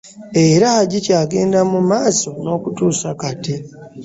[0.47, 3.55] Era gikyagenda mu maaso n'okutuusa Kati.